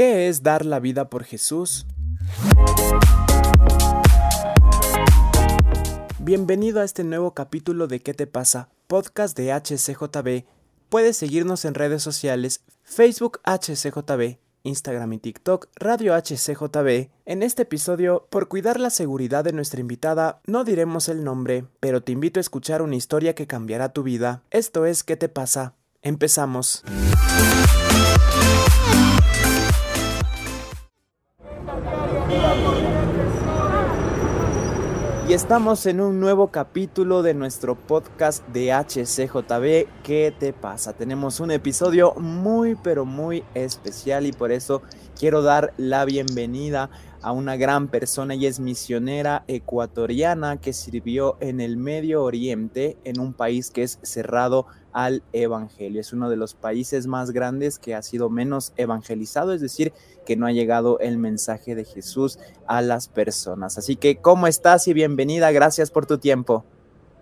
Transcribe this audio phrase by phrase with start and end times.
[0.00, 1.86] ¿Qué es dar la vida por Jesús?
[6.18, 8.70] Bienvenido a este nuevo capítulo de ¿Qué te pasa?
[8.86, 10.46] Podcast de HCJB.
[10.88, 17.10] Puedes seguirnos en redes sociales, Facebook HCJB, Instagram y TikTok Radio HCJB.
[17.26, 22.02] En este episodio, por cuidar la seguridad de nuestra invitada, no diremos el nombre, pero
[22.02, 24.44] te invito a escuchar una historia que cambiará tu vida.
[24.50, 25.74] Esto es ¿Qué te pasa?
[26.00, 26.84] Empezamos.
[35.30, 40.02] Y estamos en un nuevo capítulo de nuestro podcast de HCJB.
[40.02, 40.92] ¿Qué te pasa?
[40.92, 44.82] Tenemos un episodio muy pero muy especial y por eso
[45.16, 46.90] quiero dar la bienvenida
[47.22, 53.20] a una gran persona y es misionera ecuatoriana que sirvió en el Medio Oriente, en
[53.20, 56.00] un país que es cerrado al Evangelio.
[56.00, 59.92] Es uno de los países más grandes que ha sido menos evangelizado, es decir,
[60.26, 63.78] que no ha llegado el mensaje de Jesús a las personas.
[63.78, 65.50] Así que, ¿cómo estás y bienvenida?
[65.52, 66.64] Gracias por tu tiempo.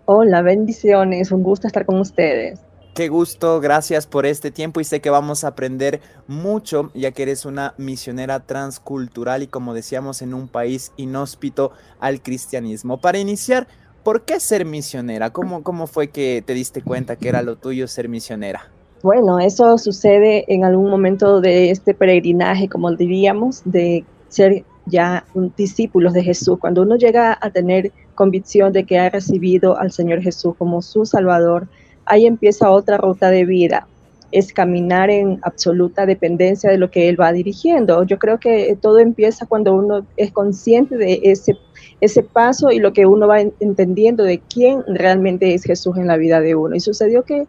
[0.05, 2.59] Hola, bendiciones, un gusto estar con ustedes.
[2.99, 7.23] Qué gusto, gracias por este tiempo y sé que vamos a aprender mucho ya que
[7.23, 11.71] eres una misionera transcultural y como decíamos en un país inhóspito
[12.01, 12.99] al cristianismo.
[12.99, 13.67] Para iniciar,
[14.03, 15.31] ¿por qué ser misionera?
[15.31, 18.69] ¿Cómo, cómo fue que te diste cuenta que era lo tuyo ser misionera?
[19.01, 26.13] Bueno, eso sucede en algún momento de este peregrinaje, como diríamos, de ser ya discípulos
[26.13, 26.59] de Jesús.
[26.59, 31.05] Cuando uno llega a tener convicción de que ha recibido al Señor Jesús como su
[31.05, 31.67] Salvador,
[32.05, 33.87] ahí empieza otra ruta de vida,
[34.31, 38.03] es caminar en absoluta dependencia de lo que Él va dirigiendo.
[38.03, 41.57] Yo creo que todo empieza cuando uno es consciente de ese,
[42.01, 46.17] ese paso y lo que uno va entendiendo de quién realmente es Jesús en la
[46.17, 46.75] vida de uno.
[46.75, 47.47] Y sucedió que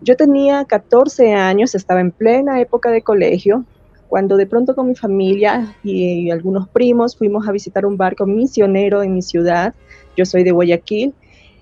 [0.00, 3.64] yo tenía 14 años, estaba en plena época de colegio,
[4.08, 9.02] cuando de pronto con mi familia y algunos primos fuimos a visitar un barco misionero
[9.02, 9.74] en mi ciudad.
[10.16, 11.14] Yo soy de Guayaquil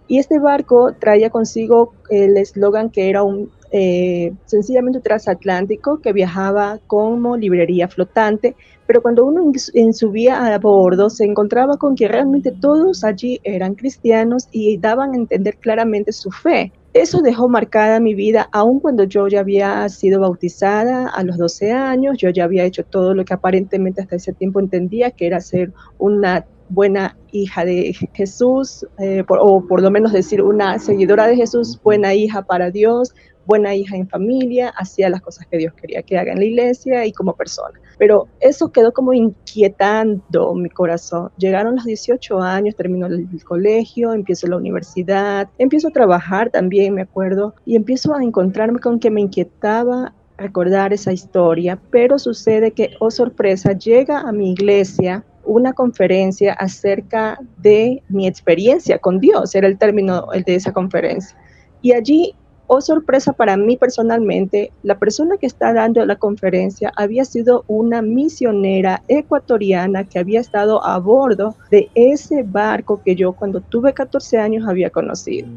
[0.08, 6.78] y este barco traía consigo el eslogan que era un eh, sencillamente transatlántico que viajaba
[6.86, 8.54] como librería flotante,
[8.86, 9.52] pero cuando uno
[9.92, 15.16] subía a bordo se encontraba con que realmente todos allí eran cristianos y daban a
[15.16, 16.72] entender claramente su fe.
[16.92, 21.72] Eso dejó marcada mi vida, aun cuando yo ya había sido bautizada a los 12
[21.72, 25.40] años, yo ya había hecho todo lo que aparentemente hasta ese tiempo entendía que era
[25.40, 31.36] ser una buena hija de Jesús, eh, o por lo menos decir una seguidora de
[31.36, 33.14] Jesús, buena hija para Dios,
[33.44, 37.06] buena hija en familia, hacía las cosas que Dios quería que haga en la iglesia
[37.06, 37.78] y como persona.
[37.98, 41.30] Pero eso quedó como inquietando mi corazón.
[41.38, 47.02] Llegaron los 18 años, terminó el, colegio, empiezo la universidad, empiezo a trabajar también, me
[47.02, 52.90] acuerdo, y empiezo a encontrarme con que me inquietaba recordar esa historia, pero sucede que,
[53.00, 59.66] oh sorpresa, llega a mi iglesia una conferencia acerca de mi experiencia con Dios, era
[59.66, 61.36] el término de esa conferencia.
[61.80, 62.34] Y allí,
[62.66, 68.02] oh sorpresa para mí personalmente, la persona que está dando la conferencia había sido una
[68.02, 74.38] misionera ecuatoriana que había estado a bordo de ese barco que yo cuando tuve 14
[74.38, 75.48] años había conocido.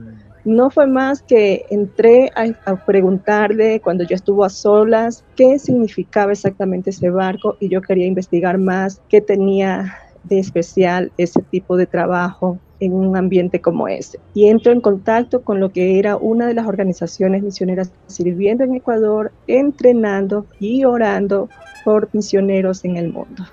[0.46, 6.92] No fue más que entré a, preguntarle cuando yo estuvo a solas qué significaba exactamente
[6.92, 9.94] ese barco y yo quería investigar más qué tenía
[10.24, 14.20] de especial ese tipo de trabajo en un ambiente como ese.
[14.34, 18.76] Y entro en contacto con lo que era una de las organizaciones misioneras sirviendo en
[18.76, 21.50] Ecuador, entrenando y orando
[21.84, 23.44] por misioneros en el mundo.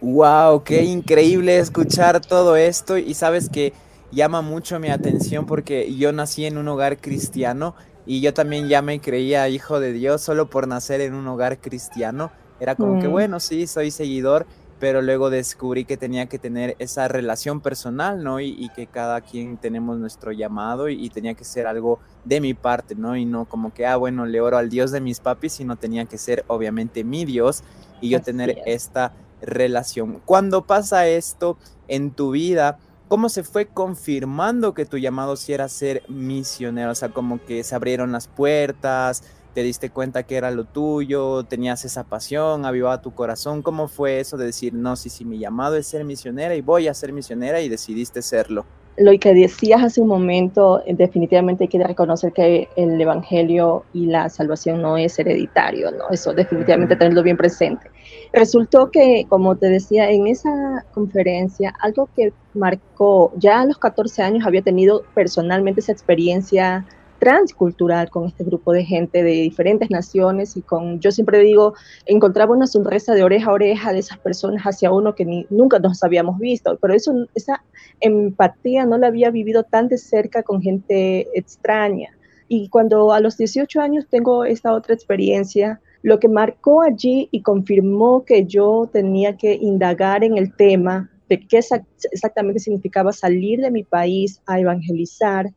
[0.00, 0.62] ¡Wow!
[0.62, 2.98] ¡Qué increíble escuchar todo esto!
[2.98, 3.72] Y sabes que
[4.12, 7.74] llama mucho mi atención porque yo nací en un hogar cristiano
[8.06, 11.58] y yo también ya me creía hijo de Dios solo por nacer en un hogar
[11.58, 12.30] cristiano.
[12.60, 13.12] Era como que, mm.
[13.12, 14.46] bueno, sí, soy seguidor,
[14.78, 18.40] pero luego descubrí que tenía que tener esa relación personal, ¿no?
[18.40, 22.94] Y, que cada quien tenemos nuestro llamado y, tenía que ser algo de mi parte,
[22.94, 23.16] ¿no?
[23.16, 26.04] Y no como que, ah, bueno, le oro al Dios de mis papis, sino tenía
[26.04, 27.64] que ser obviamente mi Dios
[28.00, 30.20] y yo tener esta relación.
[30.24, 31.56] Cuando pasa esto
[31.88, 36.94] en tu vida, cómo se fue confirmando que tu llamado sí era ser misionero, o
[36.94, 39.24] sea, como que se abrieron las puertas,
[39.58, 44.20] te diste cuenta que era lo tuyo, tenías esa pasión, avivaba tu corazón, ¿cómo fue
[44.20, 47.12] eso de decir, no, sí, sí, mi llamado es ser misionera y voy a ser
[47.12, 48.64] misionera y decidiste serlo?
[48.98, 54.06] Lo que decías hace un momento, eh, definitivamente hay que reconocer que el Evangelio y
[54.06, 56.08] la salvación no es hereditario, ¿no?
[56.12, 57.90] Eso definitivamente tenerlo bien presente.
[58.32, 64.22] Resultó que, como te decía, en esa conferencia, algo que marcó, ya a los 14
[64.22, 66.86] años había tenido personalmente esa experiencia
[67.28, 71.74] transcultural con este grupo de gente de diferentes naciones y con, yo siempre digo,
[72.06, 75.78] encontraba una sonrisa de oreja a oreja de esas personas hacia uno que ni, nunca
[75.78, 77.62] nos habíamos visto, pero eso, esa
[78.00, 82.16] empatía no la había vivido tan de cerca con gente extraña.
[82.48, 87.42] Y cuando a los 18 años tengo esta otra experiencia, lo que marcó allí y
[87.42, 93.70] confirmó que yo tenía que indagar en el tema de qué exactamente significaba salir de
[93.70, 95.50] mi país a evangelizar,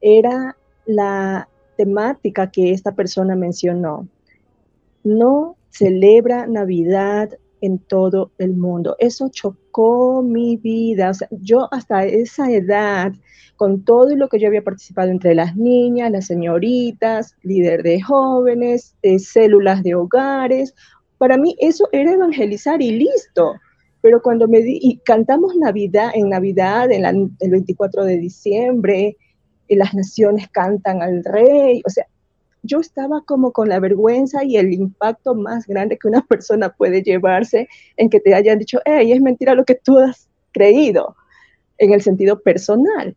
[0.00, 0.56] era
[0.86, 4.06] la temática que esta persona mencionó.
[5.04, 7.30] No celebra Navidad
[7.60, 8.96] en todo el mundo.
[8.98, 11.12] Eso chocó mi vida.
[11.30, 13.12] yo hasta esa edad,
[13.56, 18.96] con todo lo que yo había participado entre las niñas, las señoritas, líder de jóvenes,
[19.18, 20.74] células de hogares,
[21.18, 23.54] para mí eso era evangelizar y listo.
[24.00, 29.16] Pero cuando me di, y cantamos Navidad en Navidad, en el 24 de diciembre,
[29.68, 32.06] y las naciones cantan al rey, o sea,
[32.62, 37.02] yo estaba como con la vergüenza y el impacto más grande que una persona puede
[37.02, 41.16] llevarse en que te hayan dicho, hey, es mentira lo que tú has creído,
[41.78, 43.16] en el sentido personal.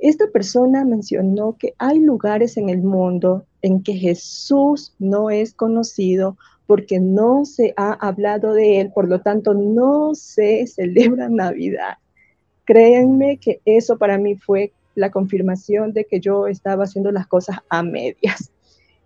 [0.00, 6.36] Esta persona mencionó que hay lugares en el mundo en que Jesús no es conocido
[6.66, 11.96] porque no se ha hablado de él, por lo tanto no se celebra Navidad.
[12.64, 17.58] Créanme que eso para mí fue la confirmación de que yo estaba haciendo las cosas
[17.68, 18.50] a medias.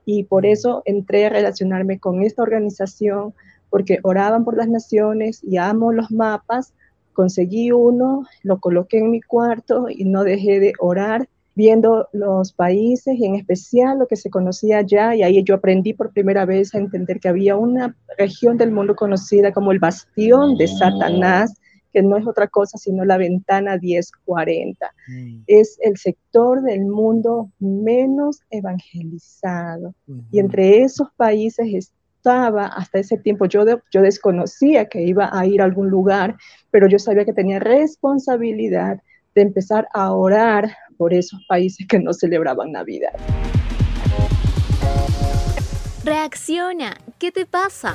[0.04, 3.34] Y por eso entré a relacionarme con esta organización,
[3.70, 6.74] porque oraban por las naciones y amo los mapas.
[7.12, 13.18] Conseguí uno, lo coloqué en mi cuarto y no dejé de orar viendo los países
[13.18, 16.74] y en especial lo que se conocía allá y ahí yo aprendí por primera vez
[16.74, 21.54] a entender que había una región del mundo conocida como el bastión de Satanás,
[21.92, 24.90] que no es otra cosa sino la ventana 1040.
[25.08, 25.42] Mm.
[25.46, 29.94] Es el sector del mundo menos evangelizado
[30.30, 31.66] y entre esos países
[32.22, 36.36] estaba hasta ese tiempo, yo, yo desconocía que iba a ir a algún lugar,
[36.70, 39.00] pero yo sabía que tenía responsabilidad
[39.34, 43.12] de empezar a orar por esos países que no celebraban Navidad.
[46.04, 47.94] Reacciona, ¿qué te pasa?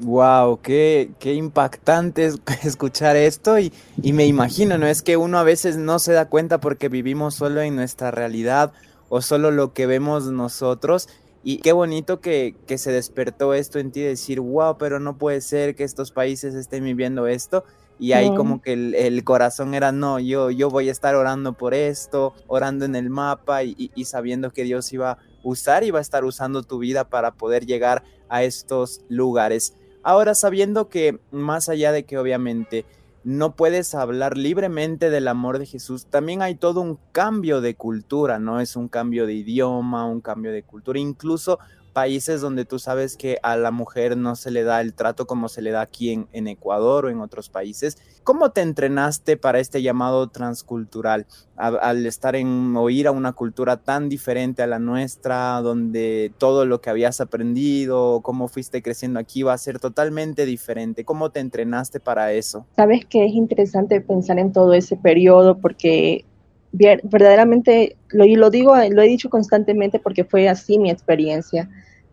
[0.00, 3.72] Wow, qué, qué impactante es escuchar esto y,
[4.02, 4.86] y, me imagino, ¿no?
[4.86, 8.72] Es que uno a veces no se da cuenta porque vivimos solo en nuestra realidad
[9.08, 11.08] o solo lo que vemos nosotros
[11.48, 15.76] y qué bonito que, se despertó esto en ti, decir, wow, pero no puede ser
[15.76, 17.62] que estos países estén viviendo esto.
[18.00, 21.72] Y ahí como que el, corazón era, no, yo, yo voy a estar orando por
[21.72, 26.00] esto, orando en el mapa y, y sabiendo que Dios iba a usar y va
[26.00, 29.76] a estar usando tu vida para poder llegar a estos lugares.
[30.06, 32.84] Ahora sabiendo que más allá de que obviamente
[33.24, 38.38] no puedes hablar libremente del amor de Jesús, también hay todo un cambio de cultura,
[38.38, 38.60] ¿no?
[38.60, 41.58] Es un cambio de idioma, un cambio de cultura, incluso
[41.96, 45.48] países donde tú sabes que a la mujer no se le da el trato como
[45.48, 47.96] se le da aquí en, Ecuador o en otros países.
[48.22, 51.26] ¿Cómo te entrenaste para este llamado transcultural?
[51.56, 56.66] al estar en o ir a una cultura tan diferente a la nuestra, donde todo
[56.66, 61.06] lo que habías aprendido, cómo fuiste creciendo aquí va a ser totalmente diferente.
[61.06, 62.66] ¿Cómo te entrenaste para eso?
[62.76, 66.26] Sabes que es interesante pensar en todo ese periodo porque
[66.76, 71.68] verdaderamente, lo, lo digo, lo he dicho constantemente porque fue así mi experiencia.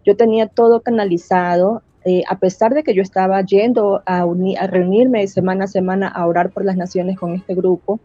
[0.06, 5.28] Yo tenía todo canalizado, eh, a pesar de que yo estaba yendo a, a, reunirme
[5.28, 8.00] semana a semana a orar por las naciones con este grupo,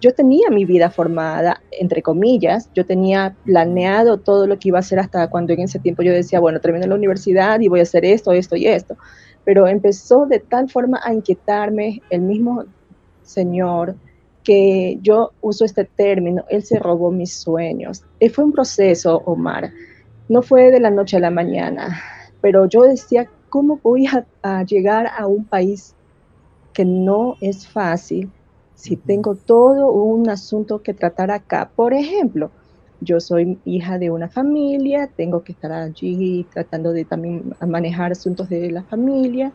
[0.00, 4.80] yo tenía mi vida formada, entre comillas, yo tenía planeado todo lo que iba a
[4.80, 7.84] hacer hasta cuando en ese tiempo yo decía, bueno, termino la universidad y voy a
[7.84, 8.96] hacer esto, esto y esto.
[9.44, 12.64] Pero empezó de tal forma a inquietarme el mismo
[13.22, 13.94] Señor,
[14.42, 18.02] que yo uso este término, Él se robó mis sueños.
[18.18, 19.72] Y fue un proceso, Omar,
[20.28, 22.00] no fue de la noche a la mañana,
[22.40, 24.06] pero yo decía, ¿cómo voy
[24.42, 25.94] a, llegar a un país
[26.72, 28.30] que no es fácil
[28.74, 31.70] si tengo todo un asunto que tratar acá?
[31.74, 32.50] Por ejemplo,
[33.00, 38.48] yo soy hija de una familia, tengo que estar allí tratando de también manejar asuntos
[38.48, 39.52] de la familia,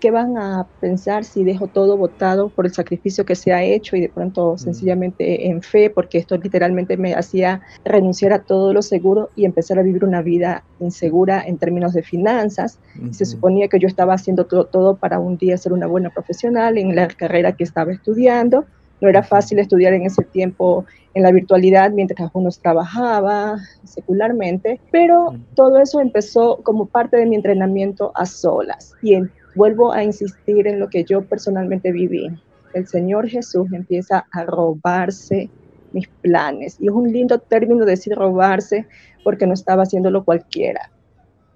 [0.00, 3.96] ¿Qué van a pensar si dejo todo votado por el sacrificio que se ha hecho
[3.96, 8.80] y de pronto sencillamente en fe, porque esto literalmente me hacía renunciar a todo lo
[8.80, 12.78] seguro y empezar a vivir una vida insegura en términos de finanzas?
[13.10, 16.78] Se suponía que yo estaba haciendo todo, todo para un día ser una buena profesional
[16.78, 18.64] en la carrera que estaba estudiando.
[19.02, 25.34] No era fácil estudiar en ese tiempo en la virtualidad mientras uno trabajaba secularmente, pero
[25.54, 28.94] todo eso empezó como parte de mi entrenamiento a solas.
[29.02, 32.28] Y en vuelvo a insistir en lo que yo personalmente viví.
[32.74, 35.50] El Señor Jesús empieza a robarse
[35.92, 36.76] mis planes.
[36.80, 38.86] Y es un lindo término decir robarse
[39.24, 40.90] porque no estaba haciéndolo cualquiera.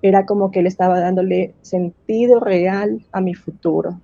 [0.03, 4.01] Era como que él estaba dándole sentido real a mi futuro.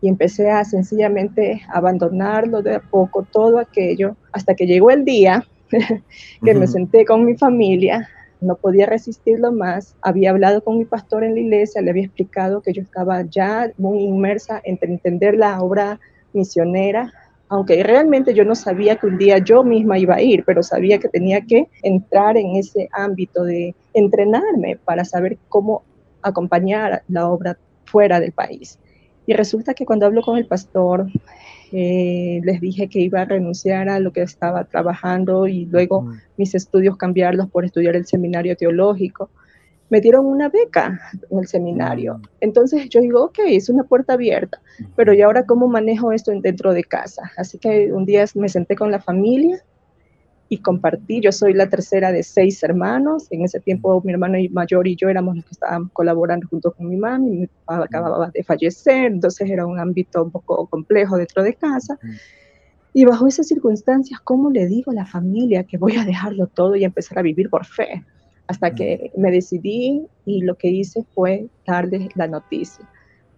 [0.00, 5.46] Y empecé a sencillamente abandonarlo de a poco, todo aquello, hasta que llegó el día
[6.44, 8.08] que me senté con mi familia,
[8.42, 9.94] no podía resistirlo más.
[10.02, 13.72] Había hablado con mi pastor en la iglesia, le había explicado que yo estaba ya
[13.78, 16.00] muy inmersa en entender la obra
[16.32, 17.12] misionera,
[17.48, 20.98] aunque realmente yo no sabía que un día yo misma iba a ir, pero sabía
[20.98, 25.82] que tenía que entrar en ese ámbito de entrenarme para saber cómo
[26.22, 28.78] acompañar la obra fuera del país.
[29.26, 31.06] Y resulta que cuando hablo con el pastor,
[31.72, 36.54] eh, les dije que iba a renunciar a lo que estaba trabajando y luego mis
[36.54, 39.30] estudios cambiarlos por estudiar el seminario teológico.
[39.88, 41.00] Me dieron una beca
[41.30, 42.18] en el seminario.
[42.18, 42.22] Mm.
[42.40, 44.60] Entonces yo digo, ok, es una puerta abierta,
[44.96, 47.30] pero ¿y ahora cómo manejo esto dentro de casa?
[47.36, 49.62] Así que un día me senté con la familia
[50.52, 51.22] y compartí.
[51.22, 53.26] Yo soy la tercera de seis hermanos.
[53.30, 56.90] En ese tiempo mi hermano mayor y yo éramos los que estábamos colaborando junto con
[56.90, 57.20] mi mamá.
[57.20, 61.98] Mi papá acababa de fallecer, entonces era un ámbito un poco complejo dentro de casa.
[62.92, 66.76] Y bajo esas circunstancias, ¿cómo le digo a la familia que voy a dejarlo todo
[66.76, 68.04] y empezar a vivir por fe?
[68.46, 72.86] Hasta que me decidí y lo que hice fue darles la noticia.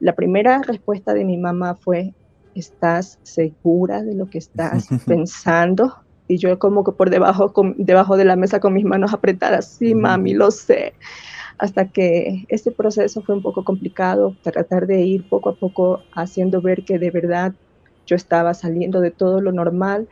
[0.00, 2.12] La primera respuesta de mi mamá fue,
[2.56, 6.03] ¿estás segura de lo que estás pensando?
[6.26, 9.94] Y yo como que por debajo, debajo de la mesa con mis manos apretadas, sí,
[9.94, 10.94] mami, lo sé.
[11.58, 16.60] Hasta que este proceso fue un poco complicado, tratar de ir poco a poco haciendo
[16.62, 17.54] ver que de verdad
[18.06, 20.08] yo estaba saliendo de todo lo normal.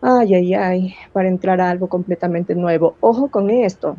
[0.00, 2.96] Ay, ay, ay, para entrar a algo completamente nuevo.
[3.00, 3.96] Ojo con esto,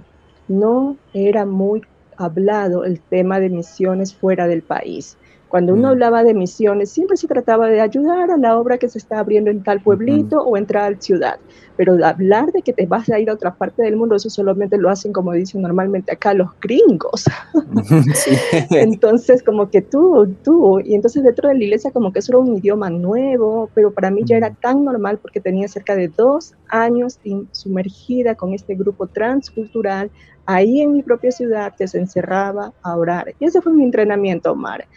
[0.47, 1.81] no era muy
[2.17, 5.17] hablado el tema de misiones fuera del país.
[5.49, 8.97] Cuando uno hablaba de misiones, siempre se trataba de ayudar a la obra que se
[8.97, 11.39] está abriendo en tal pueblito o entrar a la ciudad.
[11.77, 14.77] Pero hablar de que te vas a ir a otra parte del mundo, eso solamente
[14.77, 17.25] lo hacen, como dicen normalmente acá, los gringos.
[18.71, 22.39] entonces, como que tú, tú, y entonces dentro de la iglesia como que eso era
[22.39, 26.53] un idioma nuevo, pero para mí ya era tan normal porque tenía cerca de dos
[26.69, 27.19] años
[27.51, 30.11] sumergida con este grupo transcultural
[30.45, 33.33] ahí en mi propia ciudad que se encerraba a orar.
[33.39, 34.87] Y ese fue mi entrenamiento, Omar.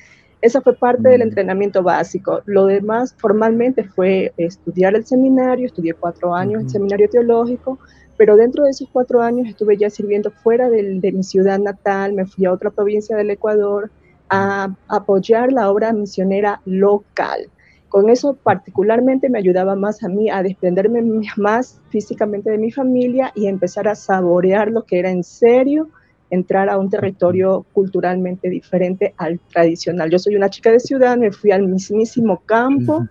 [0.42, 1.28] Esa fue parte del mm.
[1.28, 2.42] entrenamiento básico.
[2.46, 7.78] Lo demás formalmente fue estudiar el seminario, estudié cuatro años el seminario teológico,
[8.16, 12.26] pero dentro de esos cuatro años estuve ya sirviendo fuera de mi ciudad natal, me
[12.26, 13.90] fui a otra provincia del Ecuador
[14.28, 17.50] a apoyar la obra misionera local.
[17.88, 21.02] Con eso particularmente me ayudaba más a mí a desprenderme
[21.36, 25.88] más físicamente de mi familia y empezar a saborear lo que era en serio
[26.30, 30.10] entrar a un territorio culturalmente diferente al tradicional.
[30.10, 33.06] Yo soy una chica de ciudad, me fui al mismísimo campo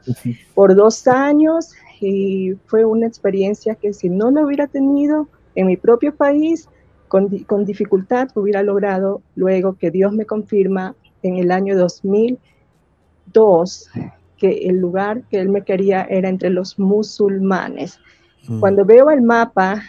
[0.55, 5.77] por dos años y fue una experiencia que si no la hubiera tenido en mi
[5.77, 6.69] propio país,
[7.09, 13.89] con, con dificultad hubiera logrado luego que Dios me confirma en el año 2002
[14.37, 17.99] que el lugar que Él me quería era entre los musulmanes.
[18.47, 18.61] Mm.
[18.61, 19.83] Cuando veo el mapa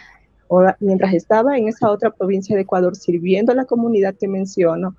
[0.79, 4.95] mientras estaba en esa otra provincia de Ecuador sirviendo a la comunidad que menciono,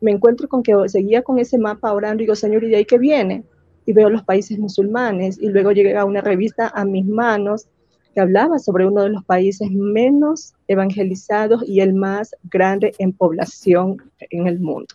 [0.00, 2.84] me encuentro con que seguía con ese mapa orando y digo, Señor, ¿y de ahí
[2.84, 3.44] qué viene?
[3.86, 7.68] Y veo los países musulmanes y luego llegué a una revista a mis manos
[8.14, 13.96] que hablaba sobre uno de los países menos evangelizados y el más grande en población
[14.30, 14.94] en el mundo.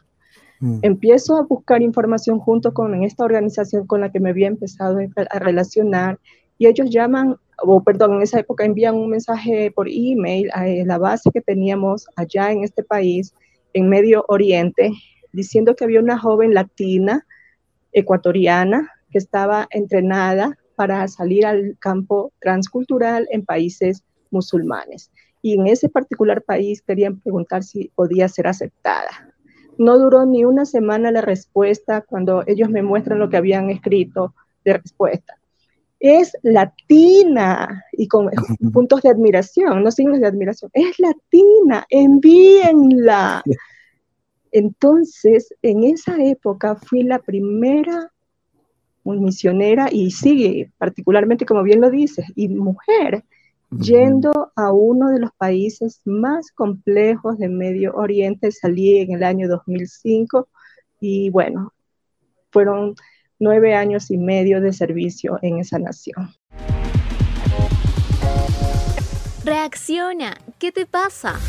[0.59, 0.79] Mm.
[0.81, 5.39] Empiezo a buscar información junto con esta organización con la que me había empezado a
[5.39, 6.19] relacionar
[6.57, 7.37] y ellos llaman
[7.85, 12.51] perdón, en esa época envían un mensaje por email a la base que teníamos allá
[12.51, 13.33] en este país,
[13.73, 14.91] en Medio Oriente,
[15.33, 17.25] diciendo que había una joven latina,
[17.91, 25.11] ecuatoriana, que estaba entrenada para salir al campo transcultural en países musulmanes.
[25.41, 29.33] Y en ese particular país querían preguntar si podía ser aceptada.
[29.77, 34.35] No duró ni una semana la respuesta cuando ellos me muestran lo que habían escrito
[34.65, 35.38] de respuesta
[35.99, 38.29] es latina y con
[38.73, 43.43] puntos de admiración, no signos de admiración, es latina, envíenla.
[44.51, 48.11] Entonces, en esa época fui la primera
[49.03, 53.23] misionera y sigue, particularmente como bien lo dices, y mujer,
[53.71, 58.51] yendo a uno de los países más complejos de Medio Oriente.
[58.51, 60.47] Salí en el año 2005
[60.99, 61.73] y bueno,
[62.51, 62.95] fueron
[63.39, 66.29] nueve años y medio de servicio en esa nación.
[69.43, 71.39] Reacciona, ¿qué te pasa?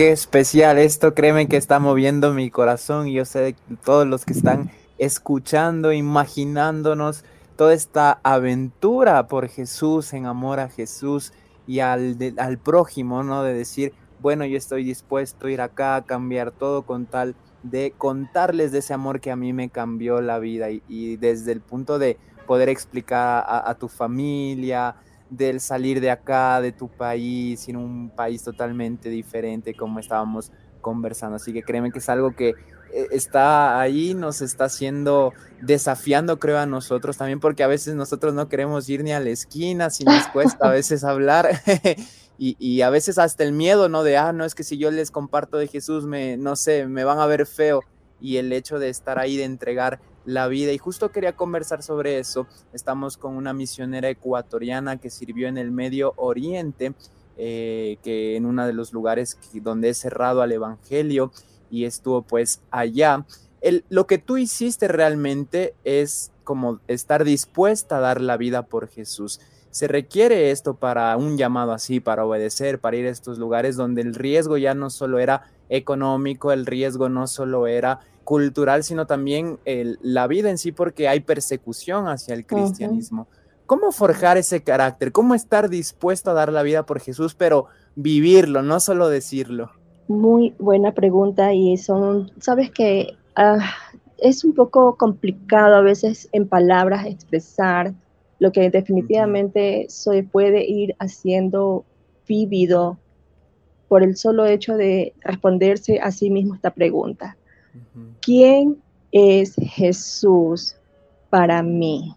[0.00, 0.78] qué especial.
[0.78, 5.92] Esto créeme que está moviendo mi corazón y yo sé todos los que están escuchando,
[5.92, 7.22] imaginándonos
[7.54, 11.34] toda esta aventura por Jesús, en amor a Jesús
[11.66, 13.42] y al, al prójimo, ¿no?
[13.42, 17.92] De decir, bueno, yo estoy dispuesto a ir acá a cambiar todo con tal de
[17.96, 21.98] contarles de ese amor que a mí me cambió la vida y, desde el punto
[21.98, 24.96] de poder explicar a, tu familia,
[25.28, 30.50] del salir de acá, de tu país, en un país totalmente diferente como estábamos
[30.80, 31.36] conversando.
[31.36, 32.54] Así que créeme que es algo que
[32.92, 38.34] eh, está ahí, nos está haciendo, desafiando, creo, a nosotros también, porque a veces nosotros
[38.34, 41.48] no queremos ir ni a la esquina, si nos cuesta a veces hablar.
[42.42, 44.02] y, a veces hasta el miedo, ¿no?
[44.02, 47.04] De, ah, no, es que si yo les comparto de Jesús, me, no sé, me
[47.04, 47.82] van a ver feo.
[48.18, 50.72] Y el hecho de estar ahí, de entregar la vida.
[50.72, 52.46] Y justo quería conversar sobre eso.
[52.72, 56.94] Estamos con una misionera ecuatoriana que sirvió en el Medio Oriente,
[57.36, 61.32] eh, que en uno de los lugares donde es cerrado al Evangelio
[61.70, 63.26] y estuvo pues allá.
[63.90, 69.40] Lo que tú hiciste realmente es como estar dispuesta a dar la vida por Jesús
[69.70, 74.02] se requiere esto para un llamado así, para obedecer, para ir a estos lugares donde
[74.02, 79.58] el riesgo ya no solo era económico, el riesgo no solo era cultural, sino también
[79.64, 83.28] la vida en sí, porque hay persecución hacia el cristianismo.
[83.66, 85.12] ¿Cómo forjar ese carácter?
[85.12, 89.70] ¿Cómo estar dispuesto a dar la vida por Jesús, pero vivirlo, no solo decirlo?
[90.08, 93.58] Muy buena pregunta y son, sabes que ah,
[94.18, 97.94] es un poco complicado a veces en palabras expresar
[98.40, 101.84] lo que definitivamente se puede ir haciendo
[102.26, 102.98] vívido
[103.86, 107.36] por el solo hecho de responderse a sí mismo esta pregunta.
[108.22, 108.80] ¿Quién
[109.12, 110.74] es Jesús
[111.28, 112.14] para mí?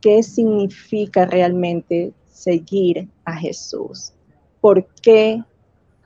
[0.00, 4.12] ¿Qué significa realmente seguir a Jesús?
[4.60, 5.42] ¿Por qué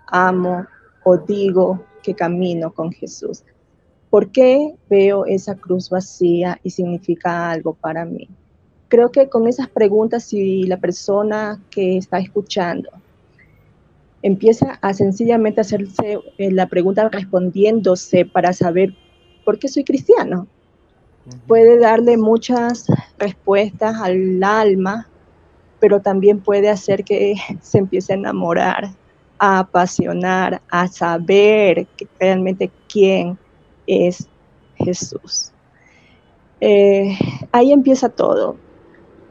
[0.07, 0.67] amo
[1.05, 3.45] o digo que camino con Jesús?
[4.09, 8.29] ¿Por qué veo esa cruz vacía y significa algo para mí?
[8.93, 12.91] Creo que con esas preguntas, si la persona que está escuchando
[14.21, 18.95] empieza a sencillamente hacerse eh, la pregunta respondiéndose para saber
[19.47, 20.47] por qué soy cristiano,
[21.47, 22.85] puede darle muchas
[23.17, 25.09] respuestas al alma,
[25.81, 28.91] pero también puede hacer que se empiece a enamorar,
[29.39, 31.87] a apasionar, a saber
[32.21, 33.39] realmente quién
[33.87, 34.29] es
[34.77, 35.51] Jesús.
[36.61, 37.17] Eh,
[37.53, 38.59] ahí empieza todo.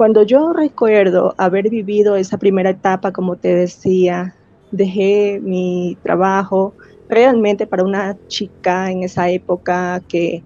[0.01, 4.33] Cuando yo recuerdo haber vivido esa primera etapa, como te decía,
[4.71, 6.73] dejé mi trabajo
[7.07, 10.41] realmente para una chica en esa época que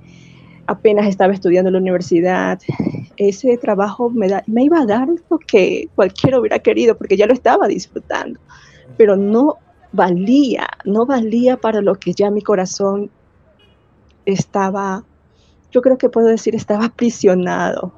[0.68, 2.60] apenas estaba estudiando en la universidad.
[3.16, 7.32] Ese trabajo me, me iba a dar lo que cualquiera hubiera querido porque ya lo
[7.32, 8.38] estaba disfrutando,
[8.98, 9.56] pero no
[9.94, 13.10] valía, no valía para lo que ya mi corazón
[14.26, 15.06] estaba,
[15.72, 17.94] yo creo que puedo decir, estaba aprisionado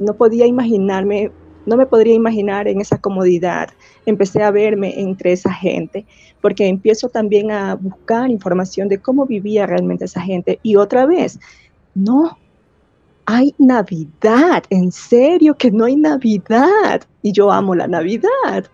[0.00, 1.30] no podía imaginarme,
[1.66, 3.70] no me podría imaginar en esa comodidad.
[4.06, 6.06] Empecé a verme entre esa gente,
[6.40, 10.58] porque empiezo también a buscar información de cómo vivía realmente esa gente.
[10.62, 11.38] Y otra vez,
[11.94, 12.38] no,
[13.26, 17.02] hay Navidad, en serio que no hay Navidad.
[17.22, 18.66] Y yo amo la Navidad.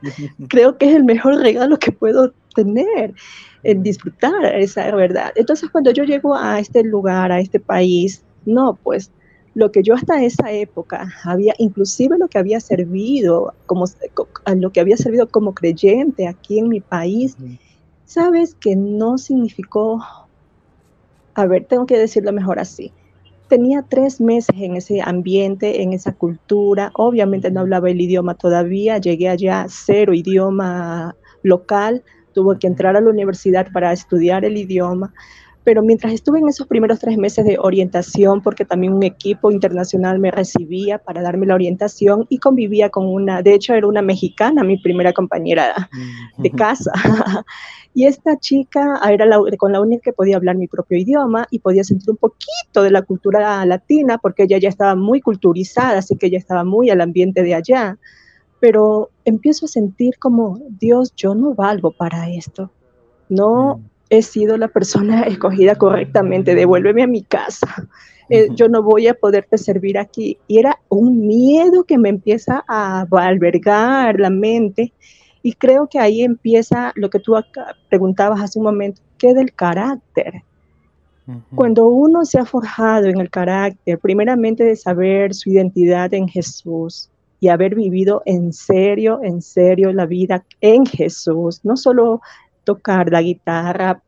[0.48, 3.14] Creo que es el mejor regalo que puedo tener,
[3.62, 5.32] en disfrutar esa verdad.
[5.36, 9.10] Entonces, cuando yo llego a este lugar, a este país, no, pues
[9.58, 13.86] lo que yo hasta esa época había, inclusive lo que había servido, como,
[14.54, 17.36] lo que había servido como creyente aquí en mi país,
[18.04, 20.00] sabes que no significó,
[21.34, 22.92] a ver, tengo que decirlo mejor así.
[23.48, 26.92] Tenía tres meses en ese ambiente, en esa cultura.
[26.94, 28.98] Obviamente no hablaba el idioma todavía.
[28.98, 32.04] Llegué allá cero idioma local.
[32.32, 35.12] Tuve que entrar a la universidad para estudiar el idioma
[35.64, 40.18] pero mientras estuve en esos primeros tres meses de orientación, porque también un equipo internacional
[40.18, 44.64] me recibía para darme la orientación y convivía con una, de hecho era una mexicana,
[44.64, 45.90] mi primera compañera
[46.38, 46.92] de casa.
[47.94, 51.58] y esta chica era la, con la única que podía hablar mi propio idioma y
[51.58, 56.16] podía sentir un poquito de la cultura latina, porque ella ya estaba muy culturizada, así
[56.16, 57.98] que ella estaba muy al ambiente de allá.
[58.60, 62.70] Pero empiezo a sentir como, Dios, yo no valgo para esto.
[63.28, 67.88] No, mm he sido la persona escogida correctamente, devuélveme a mi casa,
[68.30, 70.38] eh, yo no voy a poderte servir aquí.
[70.48, 74.92] Y era un miedo que me empieza a albergar la mente
[75.42, 77.34] y creo que ahí empieza lo que tú
[77.88, 80.42] preguntabas hace un momento, ¿qué del carácter?
[81.54, 87.10] Cuando uno se ha forjado en el carácter, primeramente de saber su identidad en Jesús
[87.38, 92.22] y haber vivido en serio, en serio la vida en Jesús, no solo
[92.68, 94.02] tocar la guitarra,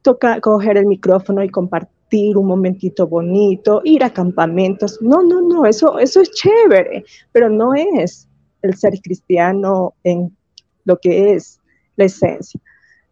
[0.00, 4.98] tocar, coger el micrófono y compartir un momentito bonito, ir a campamentos.
[5.02, 8.26] No, no, no, eso, eso es chévere, pero no es
[8.62, 10.34] el ser cristiano en
[10.86, 11.60] lo que es
[11.96, 12.58] la esencia.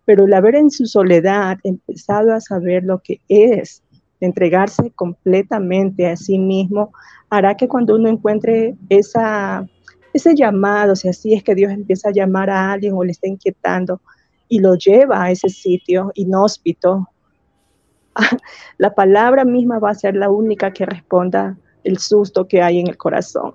[0.06, 3.82] Pero el haber en su soledad empezado a saber lo que es
[4.20, 6.94] entregarse completamente a sí mismo,
[7.28, 9.68] hará que cuando uno encuentre esa,
[10.14, 13.28] ese llamado, si así es que Dios empieza a llamar a alguien o le está
[13.28, 14.00] inquietando
[14.48, 17.09] y lo lleva a ese sitio inhóspito,
[18.78, 22.88] la palabra misma va a ser la única que responda el susto que hay en
[22.88, 23.54] el corazón.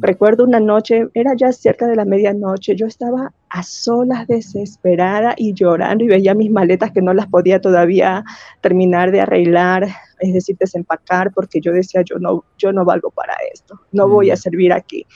[0.00, 5.54] Recuerdo una noche, era ya cerca de la medianoche, yo estaba a solas, desesperada y
[5.54, 8.22] llorando y veía mis maletas que no las podía todavía
[8.60, 9.88] terminar de arreglar,
[10.20, 14.30] es decir, desempacar, porque yo decía, yo no, yo no valgo para esto, no voy
[14.30, 14.36] a mm.
[14.36, 15.06] servir aquí.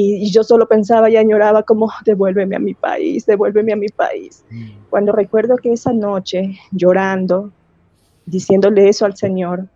[0.00, 4.44] Y, yo solo pensaba y añoraba como, devuélveme a mi país, devuélveme a mi país.
[4.48, 4.68] Mm.
[4.90, 7.50] Cuando recuerdo que esa noche, llorando,
[8.24, 9.66] diciéndole eso al Señor,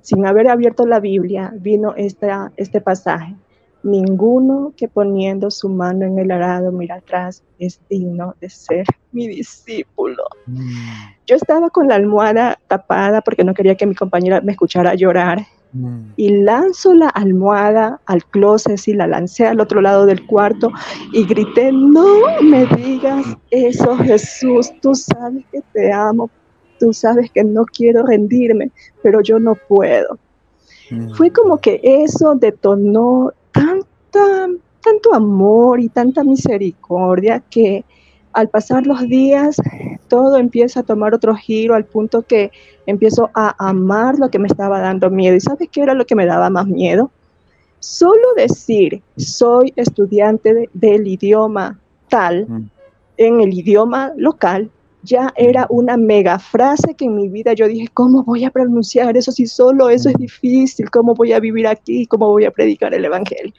[0.00, 3.36] sin haber abierto la Biblia, vino esta, este pasaje.
[3.82, 9.28] Ninguno que poniendo su mano en el arado mira atrás es digno de ser mi
[9.28, 10.24] discípulo.
[10.46, 10.70] Mm.
[11.26, 15.46] Yo estaba con la almohada tapada porque no quería que mi compañera me escuchara llorar.
[15.72, 16.12] Mm.
[16.16, 20.72] Y lanzo la almohada al closet y la lancé al otro lado del cuarto
[21.12, 22.04] y grité, no
[22.42, 26.28] me digas eso Jesús, tú sabes que te amo,
[26.80, 28.70] tú sabes que no quiero rendirme,
[29.02, 30.18] pero yo no puedo.
[30.90, 31.12] Mm.
[31.14, 34.48] Fue como que eso detonó tanta,
[34.82, 37.84] tanto amor y tanta misericordia que
[38.32, 39.56] al pasar los días
[40.08, 42.50] todo empieza a tomar otro giro al punto que
[42.86, 45.36] empiezo a amar lo que me estaba dando miedo.
[45.36, 47.10] ¿Y sabes qué era lo que me daba más miedo?
[47.78, 52.70] Solo decir soy estudiante del idioma tal mm.
[53.16, 54.70] en el idioma local
[55.02, 59.16] ya era una mega frase que en mi vida yo dije, ¿cómo voy a pronunciar
[59.16, 60.90] eso si solo eso es difícil?
[60.90, 62.06] ¿Cómo voy a vivir aquí?
[62.06, 63.54] ¿Cómo voy a predicar el Evangelio?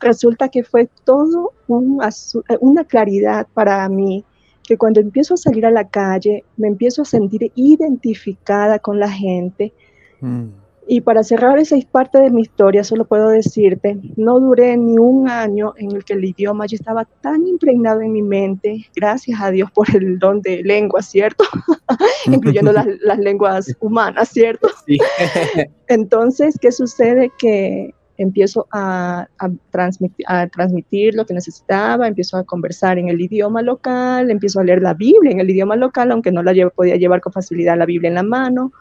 [0.00, 4.24] Resulta que fue todo una claridad para mí,
[4.64, 9.10] que cuando empiezo a salir a la calle, me empiezo a sentir identificada con la
[9.10, 9.72] gente.
[10.20, 10.48] Mm.
[10.92, 15.28] Y para cerrar esa parte de mi historia, solo puedo decirte, no duré ni un
[15.28, 19.52] año en el que el idioma ya estaba tan impregnado en mi mente, gracias a
[19.52, 21.44] Dios por el don de lengua, ¿cierto?
[22.26, 22.86] Incluyendo las,
[23.18, 24.68] lenguas humanas, ¿cierto?
[24.84, 24.98] Sí.
[25.86, 27.30] Entonces, ¿qué sucede?
[27.38, 29.28] Que empiezo a,
[29.70, 34.64] transmitir, a transmitir lo que necesitaba, empiezo a conversar en el idioma local, empiezo a
[34.64, 37.86] leer la Biblia en el idioma local, aunque no la podía llevar con facilidad la
[37.86, 38.72] Biblia en la mano.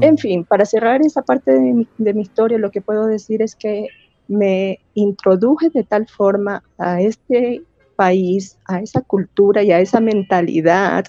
[0.00, 3.86] En fin, para cerrar esa parte de mi, historia, lo que puedo decir es que
[4.28, 7.62] me introduje de tal forma a este
[7.96, 11.06] país, a esa cultura y a esa mentalidad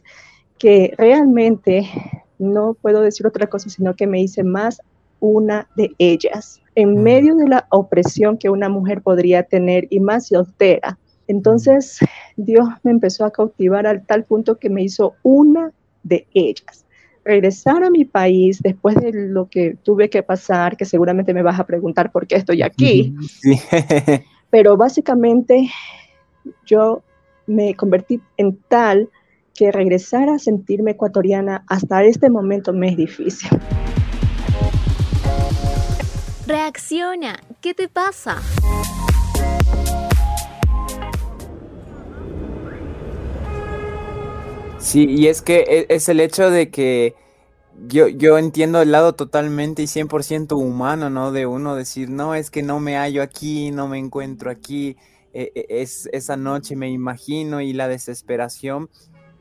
[0.59, 1.89] que realmente
[2.37, 4.81] no puedo decir otra cosa, sino que me hice más
[5.19, 10.27] una de ellas, en medio de la opresión que una mujer podría tener y más
[10.27, 10.97] soltera.
[11.27, 11.99] Entonces
[12.35, 15.71] Dios me empezó a cautivar al tal punto que me hizo una
[16.03, 16.85] de ellas.
[17.23, 21.59] Regresar a mi país después de lo que tuve que pasar, que seguramente me vas
[21.59, 23.15] a preguntar por qué estoy aquí,
[24.51, 25.69] pero básicamente
[26.65, 27.01] yo
[27.47, 29.09] me convertí en tal
[29.55, 33.49] que regresar a sentirme ecuatoriana hasta este momento me es difícil.
[36.47, 38.39] Reacciona, ¿qué te pasa?
[44.77, 47.15] Sí, y es que e, es el hecho de que
[47.87, 51.31] yo, yo entiendo el lado totalmente y 100% humano, ¿no?
[51.31, 54.97] De uno decir, no, es que no me hallo aquí, no me encuentro aquí,
[55.33, 58.91] e, e, es esa noche me imagino y la desesperación.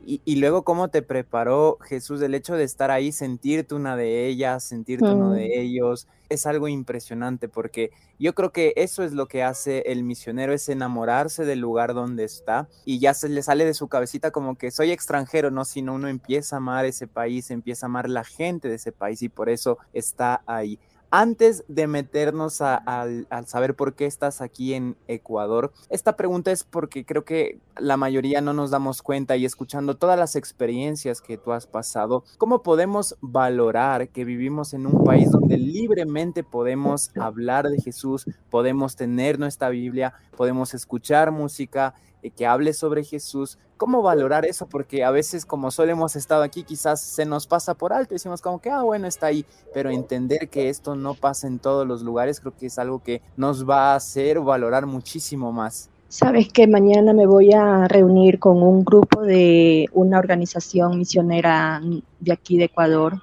[0.07, 4.63] Y, luego cómo te preparó Jesús el hecho de estar ahí, sentirte una de ellas,
[4.63, 5.59] sentirte uno de mm.
[5.59, 10.53] ellos, es algo impresionante porque yo creo que eso es lo que hace el misionero,
[10.53, 14.55] es enamorarse del lugar donde está y ya se le sale de su cabecita como
[14.55, 18.23] que soy extranjero, no, sino uno empieza a amar ese país, empieza a amar la
[18.23, 20.79] gente de ese país y por eso está ahí.
[21.11, 27.05] Antes de meternos al saber por qué estás aquí en Ecuador, esta pregunta es porque
[27.05, 31.51] creo que la mayoría no nos damos cuenta y escuchando todas las experiencias que tú
[31.51, 37.81] has pasado, ¿cómo podemos valorar que vivimos en un país donde libremente podemos hablar de
[37.81, 41.93] Jesús, podemos tener nuestra Biblia, podemos escuchar música,
[42.31, 43.57] que hable sobre Jesús.
[43.77, 44.67] ¿Cómo valorar eso?
[44.67, 48.41] Porque a veces como solo hemos estado aquí, quizás se nos pasa por alto, decimos
[48.41, 52.01] como que, ah, bueno, está ahí, pero entender que esto no pasa en todos los
[52.01, 55.89] lugares, creo que es algo que nos va a hacer valorar muchísimo más.
[56.07, 61.81] Sabes que mañana me voy a reunir con un grupo de una organización misionera
[62.19, 63.21] de aquí de Ecuador.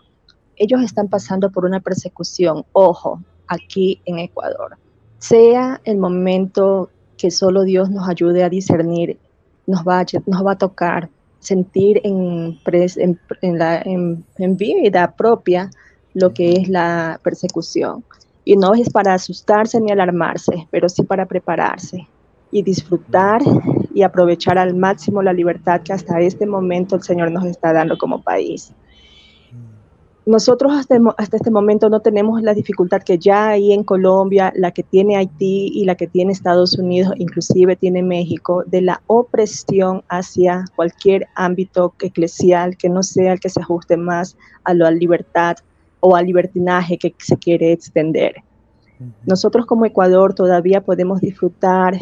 [0.56, 4.76] Ellos están pasando por una persecución, ojo, aquí en Ecuador.
[5.18, 6.90] Sea el momento
[7.22, 9.16] que solo Dios nos ayude a discernir,
[9.68, 11.08] nos va a, tocar
[11.38, 15.70] sentir en, en, la, en vida propia
[16.14, 18.02] lo que es la persecución.
[18.44, 22.08] Y no es para asustarse ni alarmarse, pero sí para prepararse
[22.50, 23.40] y disfrutar
[23.94, 27.96] y aprovechar al máximo la libertad que hasta este momento el Señor nos está dando
[27.96, 28.72] como país.
[30.24, 34.70] Nosotros hasta, hasta, este momento no tenemos la dificultad que ya hay en Colombia, la
[34.70, 40.04] que tiene Haití y la que tiene Estados Unidos, inclusive tiene México, de la opresión
[40.08, 45.56] hacia cualquier ámbito eclesial que no sea el que se ajuste más a la libertad
[45.98, 48.36] o al libertinaje que se quiere extender.
[49.26, 51.98] Nosotros como Ecuador todavía podemos disfrutar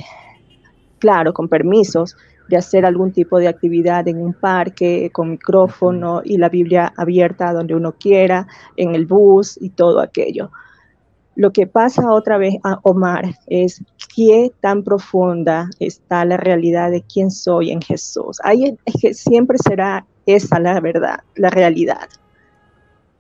[1.00, 2.16] claro, con permisos
[2.50, 7.52] de hacer algún tipo de actividad en un parque, con micrófono y la Biblia abierta
[7.52, 10.50] donde uno quiera, en el bus y todo aquello.
[11.36, 13.82] Lo que pasa otra vez a Omar es
[14.14, 18.38] qué tan profunda está la realidad de quién soy en Jesús.
[18.42, 22.08] Ahí es que siempre será esa la verdad, la realidad.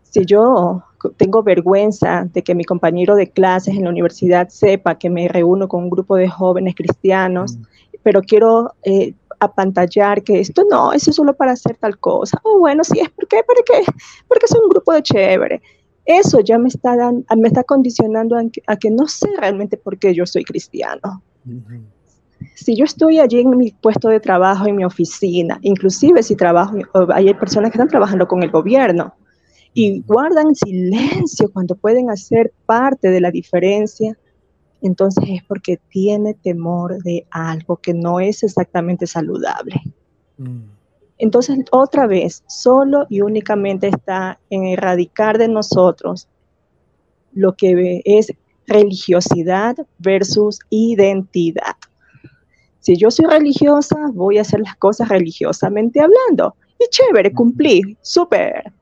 [0.02, 0.82] Si yo
[1.16, 5.68] tengo vergüenza de que mi compañero de clases en la universidad sepa que me reúno
[5.68, 7.62] con un grupo de jóvenes cristianos, mm.
[8.02, 12.38] pero quiero eh, apantallar que esto no, eso es solo para hacer tal cosa.
[12.44, 13.84] O oh, bueno, sí, es porque, porque,
[14.28, 15.62] porque es un grupo de chévere.
[16.04, 20.14] Eso ya me está, dando, me está condicionando a que, no sé realmente por qué
[20.14, 21.22] yo soy cristiano.
[22.54, 26.76] Si yo estoy allí en mi puesto de trabajo, en mi oficina, inclusive si trabajo,
[27.12, 29.14] hay personas que están trabajando con el gobierno,
[29.72, 34.16] y guardan silencio cuando pueden hacer parte de la diferencia,
[34.82, 39.80] entonces es porque tiene temor de algo que no es exactamente saludable.
[40.38, 40.62] Mm.
[41.18, 46.28] Entonces, otra vez, solo y únicamente está en erradicar de nosotros
[47.32, 48.32] lo que es
[48.66, 51.76] religiosidad versus identidad.
[52.78, 56.56] Si yo soy religiosa, voy a hacer las cosas religiosamente hablando.
[56.78, 58.72] Y chévere, cumplir, súper.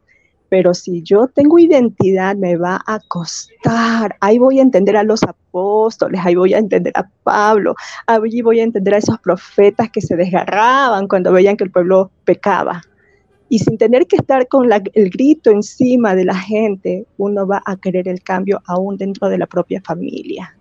[0.49, 4.17] Pero si yo tengo identidad, me va a costar.
[4.21, 7.75] Ahí voy a entender a los apóstoles, ahí voy a entender a Pablo,
[8.07, 12.11] ahí voy a entender a esos profetas que se desgarraban cuando veían que el pueblo
[12.25, 12.83] pecaba.
[13.51, 17.77] Y sin tener que estar con el grito encima de la gente, uno va a
[17.77, 20.55] querer el cambio aún dentro de la propia familia.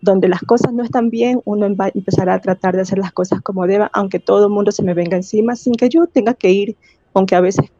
[0.00, 3.12] Donde las cosas no están bien, uno va a empezar a tratar de hacer las
[3.12, 6.34] cosas como deba, aunque todo el mundo se me venga encima, sin que yo tenga
[6.34, 6.76] que ir,
[7.14, 7.70] aunque a veces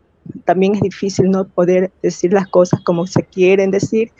[0.45, 4.11] también es difícil no poder decir las cosas como se quieren decir,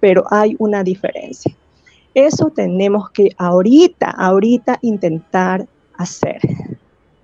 [0.00, 1.54] pero hay una diferencia.
[2.14, 6.40] Eso tenemos que ahorita, ahorita intentar hacer.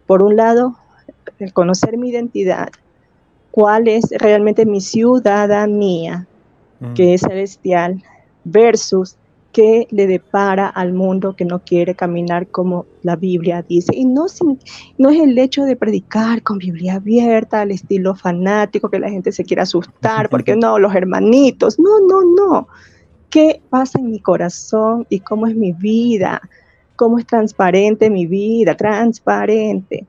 [0.06, 0.76] Por un lado,
[1.54, 2.68] conocer mi identidad,
[3.50, 6.26] cuál es realmente mi ciudadanía,
[6.94, 7.14] que mm.
[7.14, 8.02] es celestial,
[8.44, 9.16] versus
[9.52, 13.94] que le depara al mundo que no quiere caminar como la Biblia dice.
[13.94, 14.26] Y no,
[14.98, 19.30] no es el hecho de predicar con Biblia abierta, al estilo fanático, que la gente
[19.30, 22.68] se quiera asustar, porque no, los hermanitos, no, no, no.
[23.28, 26.40] ¿Qué pasa en mi corazón y cómo es mi vida?
[26.96, 28.74] ¿Cómo es transparente mi vida?
[28.74, 30.06] Transparente.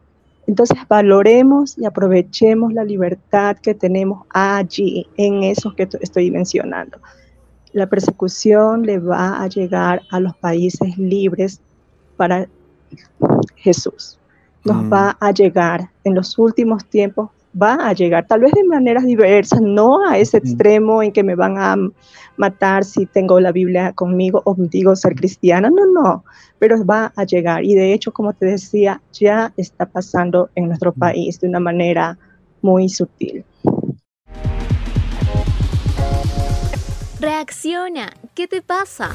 [0.48, 7.00] Entonces valoremos y aprovechemos la libertad que tenemos allí, en eso que estoy mencionando
[7.74, 11.60] la persecución le va a llegar a los países libres
[12.16, 12.48] para
[13.56, 14.20] Jesús.
[14.64, 14.94] Nos mm.
[14.94, 19.62] va a llegar en los últimos tiempos, va a llegar, tal vez de maneras diversas,
[19.62, 21.76] no a ese extremo en que me van a
[22.38, 26.24] matar si tengo la Biblia conmigo o digo ser cristiana, no, no,
[26.60, 27.64] pero va a llegar.
[27.64, 32.18] Y de hecho, como te decía, ya está pasando en nuestro país de una manera
[32.62, 33.44] muy sutil.
[37.24, 39.12] Reacciona, ¿qué te pasa?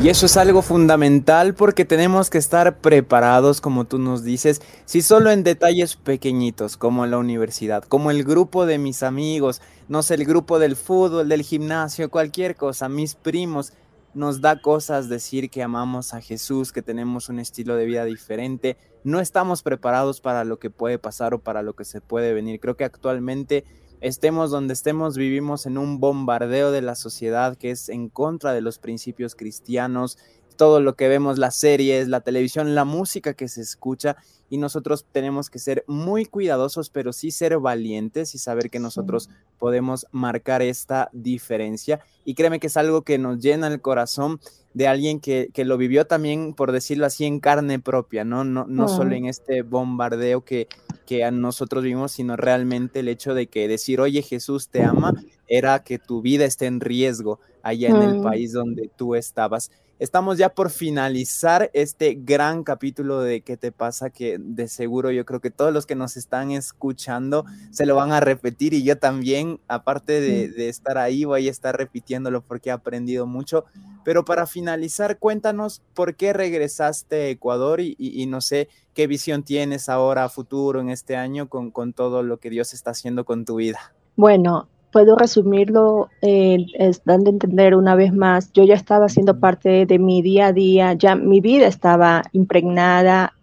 [0.00, 5.02] Y eso es algo fundamental porque tenemos que estar preparados, como tú nos dices, si
[5.02, 10.14] solo en detalles pequeñitos, como la universidad, como el grupo de mis amigos, no sé,
[10.14, 13.72] el grupo del fútbol, del gimnasio, cualquier cosa, mis primos,
[14.18, 18.76] nos da cosas decir que amamos a Jesús, que tenemos un estilo de vida diferente.
[19.04, 22.58] No estamos preparados para lo que puede pasar o para lo que se puede venir.
[22.58, 23.64] Creo que actualmente
[24.00, 28.60] estemos donde estemos, vivimos en un bombardeo de la sociedad que es en contra de
[28.60, 30.18] los principios cristianos.
[30.56, 34.16] todo lo que vemos, las series, la televisión, la música que se escucha
[34.50, 39.28] y nosotros tenemos que ser muy cuidadosos, pero sí ser valientes y saber que nosotros
[39.58, 42.00] podemos marcar esta diferencia.
[42.24, 44.40] Y créeme que es algo que nos llena el corazón
[44.74, 48.44] de alguien que, que lo vivió también, por decirlo así, en carne propia, ¿no?
[48.44, 50.68] No, no solo en este bombardeo que,
[51.06, 55.14] que a nosotros vimos, sino realmente el hecho de que decir, oye, Jesús te ama,
[55.46, 59.70] era que tu vida esté en riesgo allá en el país donde tú estabas.
[59.98, 64.10] Estamos ya por finalizar este gran capítulo de ¿Qué te pasa?
[64.10, 68.12] Que de seguro yo creo que todos los que nos están escuchando se lo van
[68.12, 72.72] a repetir y yo también, aparte de, estar ahí, voy a estar repitiéndolo porque he
[72.72, 73.64] aprendido mucho.
[74.04, 79.88] Pero para finalizar, cuéntanos por qué regresaste a Ecuador y, no sé qué visión tienes
[79.88, 83.44] ahora a futuro en este año con, con todo lo que Dios está haciendo con
[83.44, 83.94] tu vida.
[84.14, 86.66] Bueno, puedo resumirlo eh,
[87.04, 90.52] dando a entender una vez más, yo ya estaba siendo parte de mi día a
[90.52, 93.34] día, ya mi vida estaba impregnada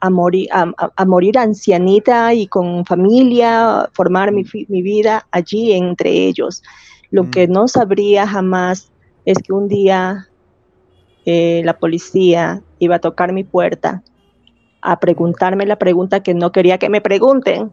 [0.00, 6.62] a morir, a, morir ancianita y con familia, formar mi, vida allí entre ellos.
[7.10, 8.90] Lo que no sabría jamás
[9.24, 10.28] es que un día
[11.24, 14.02] eh, la policía iba a tocar mi puerta
[14.80, 17.72] a preguntarme la pregunta que no quería que me pregunten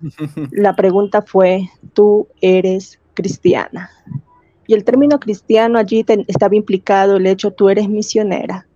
[0.52, 3.90] la pregunta fue, ¿tú eres cristiana?
[4.66, 8.66] Y el término cristiano allí estaba implicado el hecho, tú eres misionera.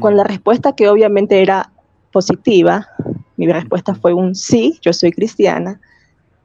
[0.00, 0.26] Con la mm.
[0.26, 1.70] respuesta que obviamente era
[2.12, 2.88] positiva,
[3.36, 5.80] mi respuesta fue un sí, yo soy cristiana.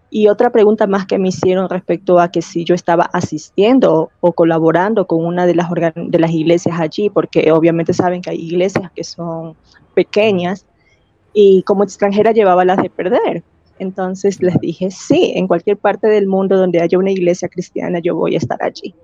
[0.10, 4.32] Y otra pregunta más que me hicieron respecto a que si yo estaba asistiendo o
[4.34, 8.92] colaborando con una de las, de las iglesias allí, porque obviamente saben que hay iglesias
[8.94, 9.56] que son
[9.94, 10.66] pequeñas
[11.34, 13.44] y como extranjera llevaba las de perder.
[13.80, 18.16] Entonces les dije, sí, en cualquier parte del mundo donde haya una iglesia cristiana, yo
[18.16, 18.96] voy a estar allí.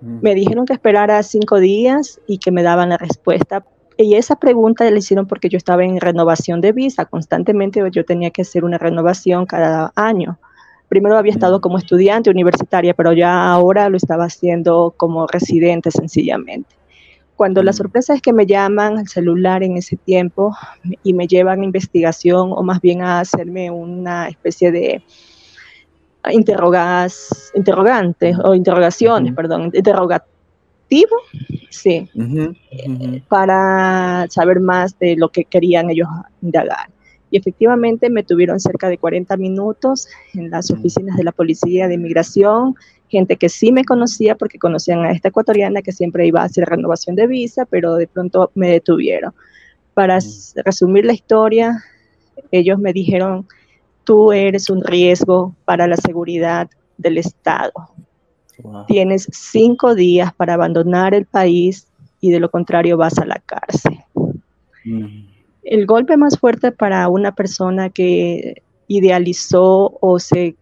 [0.00, 0.18] Mm.
[0.22, 3.64] Me dijeron que esperara cinco días y que me daban la respuesta.
[3.96, 7.04] Y esa pregunta la hicieron porque yo estaba en renovación de visa.
[7.04, 10.38] Constantemente yo tenía que hacer una renovación cada año.
[10.88, 11.60] Primero había estado mm.
[11.60, 16.74] como estudiante universitaria, pero ya ahora lo estaba haciendo como residente sencillamente.
[17.36, 17.74] Cuando la mm.
[17.74, 20.54] sorpresa es que me llaman al celular en ese tiempo
[21.02, 25.02] y me llevan a investigación o más bien a hacerme una especie de
[26.32, 31.16] interrogas, interrogantes o interrogaciones, perdón, interrogativo,
[31.70, 36.08] sí, eh, para saber más de lo que querían ellos
[36.40, 36.88] indagar.
[37.30, 40.74] Y efectivamente me tuvieron cerca de 40 minutos en las mm.
[40.74, 42.76] oficinas de la Policía de Inmigración
[43.08, 46.68] gente que sí me conocía porque conocían a esta ecuatoriana que siempre iba a hacer
[46.68, 49.32] renovación de visa, pero de pronto me detuvieron.
[49.94, 50.18] Para
[50.64, 51.84] resumir la historia,
[52.50, 53.46] ellos me dijeron,
[54.04, 57.72] tú eres un riesgo para la seguridad del Estado.
[58.86, 61.88] Tienes cinco días para abandonar el país
[62.20, 63.98] y de lo contrario vas a la cárcel.
[65.62, 70.56] El golpe más fuerte para una persona que idealizó o se,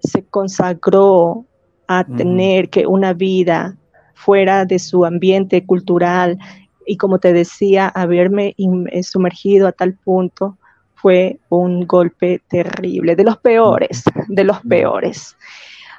[0.00, 1.44] se consagró
[1.86, 3.76] a tener que una vida
[4.14, 6.38] fuera de su ambiente cultural.
[6.86, 10.56] Y como te decía, haberme eh, sumergido a tal punto
[10.94, 15.36] fue un golpe terrible, de los peores, de los peores.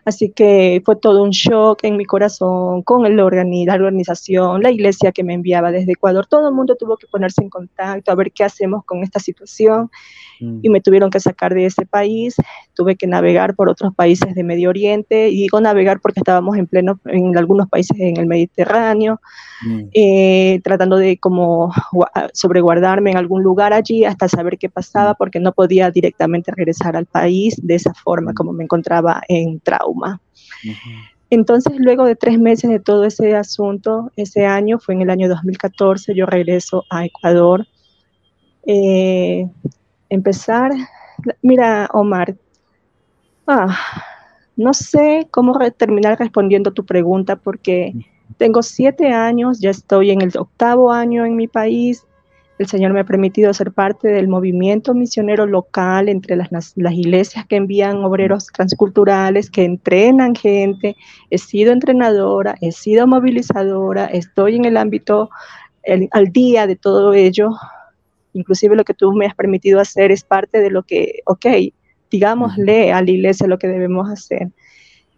[0.06, 5.12] Así que fue todo un shock en mi corazón con el la organización, la iglesia
[5.12, 6.28] que me enviaba desde Ecuador.
[6.28, 9.90] Todo el mundo tuvo que ponerse en contacto a ver qué hacemos con esta situación
[10.40, 12.36] y me tuvieron que sacar de ese país.
[12.74, 16.68] Tuve que navegar por otros países de Medio Oriente y digo navegar porque estábamos en
[16.68, 19.22] pleno en algunos países en el Mediterráneo,
[19.66, 19.80] mm.
[19.94, 21.72] eh, tratando de como
[22.34, 25.16] sobreguardarme en algún lugar allí hasta saber qué pasaba mm.
[25.18, 28.36] porque no podía directamente regresar al país de esa forma mm.
[28.36, 29.60] como me encontraba en
[29.96, 30.22] trauma.
[31.30, 35.28] Entonces, luego de tres meses de todo ese asunto, ese año, fue en el año
[35.28, 37.66] 2014, yo regreso a Ecuador.
[38.66, 39.50] Eh,
[40.10, 40.72] empezar,
[41.42, 42.36] mira, Omar,
[43.48, 43.78] ah,
[44.56, 47.94] no sé cómo terminar respondiendo tu pregunta porque
[48.38, 52.06] tengo siete años, ya estoy en el octavo año en mi país.
[52.58, 57.46] El Señor me ha permitido ser parte del movimiento misionero local entre las, las iglesias
[57.46, 60.96] que envían obreros transculturales, que entrenan gente.
[61.30, 65.30] He sido entrenadora, he sido movilizadora, estoy en el ámbito
[66.12, 67.52] al día de todo ello
[68.36, 71.46] inclusive lo que tú me has permitido hacer es parte de lo que, ok,
[72.12, 74.50] digámosle a la iglesia lo que debemos hacer.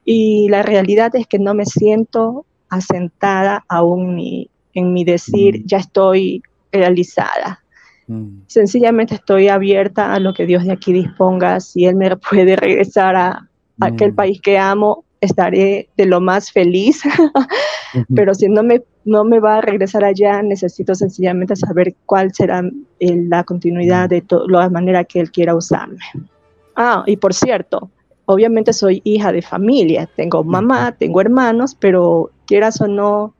[0.05, 6.43] Y la realidad es que no me siento asentada aún en mi decir, ya estoy
[6.77, 7.63] realizada.
[8.47, 11.59] Sencillamente estoy abierta a lo que Dios de aquí disponga.
[11.59, 13.49] Si Él me puede regresar a,
[13.81, 17.01] aquel país que amo, estaré de lo más feliz.
[18.15, 22.63] pero si no me, no me va a regresar allá, necesito sencillamente saber cuál será
[22.99, 25.99] la continuidad de la manera que Él quiera usarme.
[26.77, 27.89] Ah, y por cierto,
[28.25, 33.33] obviamente soy hija de familia, tengo mamá, tengo hermanos, pero quieras o no,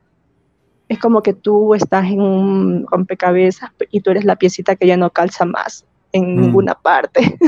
[0.90, 4.98] es como que tú estás en un rompecabezas y tú eres la piecita que ya
[4.98, 6.42] no calza más en mm.
[6.42, 7.38] ninguna parte.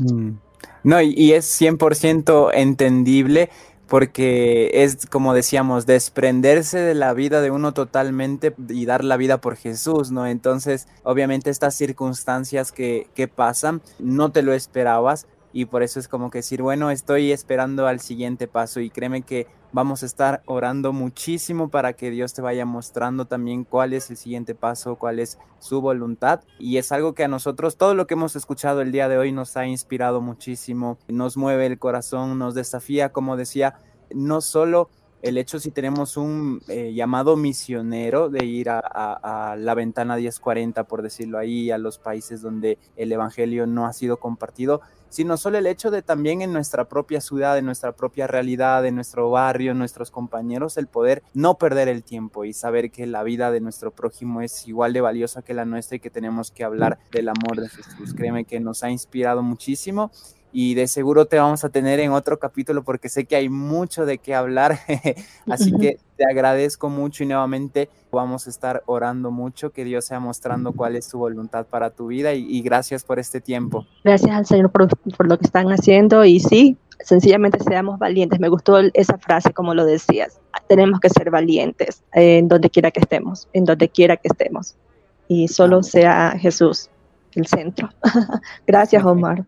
[0.00, 0.38] Mm.
[0.84, 3.50] No, y, es 100% entendible
[3.88, 9.40] porque es, como decíamos, desprenderse de la vida de uno totalmente y dar la vida
[9.40, 10.28] por Jesús, ¿no?
[10.28, 16.08] Entonces, obviamente estas circunstancias que, que pasan, no te lo esperabas, y por eso es
[16.08, 20.42] como que decir, bueno, estoy esperando al siguiente paso y créeme que vamos a estar
[20.46, 25.18] orando muchísimo para que Dios te vaya mostrando también cuál es el siguiente paso, cuál
[25.18, 26.40] es su voluntad.
[26.58, 29.32] Y es algo que a nosotros todo lo que hemos escuchado el día de hoy
[29.32, 34.88] nos ha inspirado muchísimo, nos mueve el corazón, nos desafía, como decía, no solo
[35.20, 40.84] el hecho si tenemos un eh, llamado misionero de ir a, a, la ventana 1040,
[40.84, 45.58] por decirlo ahí, a los países donde el Evangelio no ha sido compartido, sino solo
[45.58, 49.72] el hecho de también en nuestra propia ciudad, en nuestra propia realidad, en nuestro barrio,
[49.72, 53.60] en nuestros compañeros, el poder no perder el tiempo y saber que la vida de
[53.60, 57.28] nuestro prójimo es igual de valiosa que la nuestra y que tenemos que hablar del
[57.28, 58.14] amor de Jesús.
[58.14, 60.10] Créeme que nos ha inspirado muchísimo
[60.52, 64.06] y de seguro te vamos a tener en otro capítulo porque sé que hay mucho
[64.06, 64.78] de qué hablar.
[65.46, 70.20] Así que te agradezco mucho y nuevamente vamos a estar orando mucho, que Dios sea
[70.20, 73.86] mostrando cuál es su voluntad para tu vida y, gracias por este tiempo.
[74.04, 74.88] Gracias al Señor por,
[75.28, 78.40] lo que están haciendo y sí, sencillamente seamos valientes.
[78.40, 80.40] Me gustó esa frase como lo decías.
[80.66, 84.76] Tenemos que ser valientes en donde quiera que estemos, en donde quiera que estemos.
[85.28, 86.90] Y solo sea Jesús
[87.34, 87.90] el centro.
[88.66, 89.44] Gracias, Omar.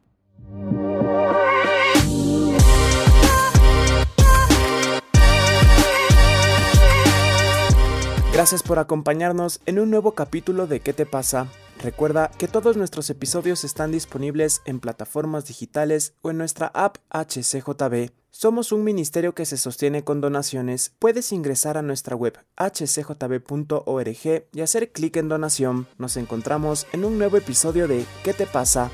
[8.32, 11.48] Gracias por acompañarnos en un nuevo capítulo de ¿Qué te pasa?
[11.82, 18.12] Recuerda que todos nuestros episodios están disponibles en plataformas digitales o en nuestra app HCJB.
[18.30, 20.94] Somos un ministerio que se sostiene con donaciones.
[20.98, 24.16] Puedes ingresar a nuestra web hcjb.org
[24.52, 25.86] y hacer clic en donación.
[25.98, 28.90] Nos encontramos en un nuevo episodio de ¿Qué te pasa?